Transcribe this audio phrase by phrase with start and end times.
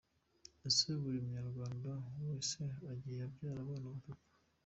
[0.67, 1.91] Ese ubu buri Munyarwanda
[2.23, 2.59] wese
[2.91, 4.27] agiye abyara abana batatu.